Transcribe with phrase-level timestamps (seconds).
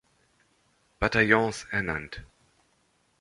[0.99, 2.23] Bataillons ernannt.